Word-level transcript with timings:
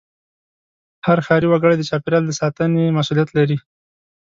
هر 1.05 1.17
ښاري 1.25 1.47
وګړی 1.49 1.75
د 1.77 1.83
چاپېریال 1.89 2.25
ساتنې 2.41 2.83
مسوولیت 2.97 3.29
لري. 3.37 3.57